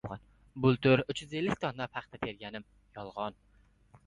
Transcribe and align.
Bultur 0.65 1.03
uch 1.13 1.21
yuz 1.23 1.35
ellik 1.41 1.61
tonna 1.67 1.89
paxta 1.99 2.21
terganim— 2.25 2.67
yolg‘on! 2.97 3.41